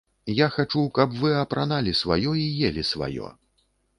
[0.37, 3.27] Я хачу, каб вы апраналі сваё і елі сваё.